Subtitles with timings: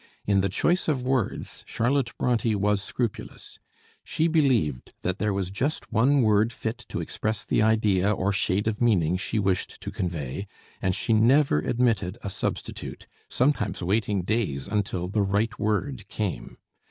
[0.25, 3.59] In the choice of words Charlotte Bronté was scrupulous.
[4.03, 8.67] She believed that there was just one word fit to express the idea or shade
[8.67, 10.47] of meaning she wished to convey,
[10.81, 16.57] and she never admitted a substitute, sometimes waiting days until the right word came.